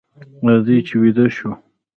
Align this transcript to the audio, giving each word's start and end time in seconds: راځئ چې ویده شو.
راځئ 0.45 0.77
چې 0.87 0.95
ویده 1.01 1.25
شو. 1.35 1.51